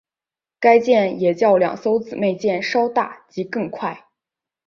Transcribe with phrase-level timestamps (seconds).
[0.59, 4.07] 该舰也较两艘姊妹舰稍大及更快。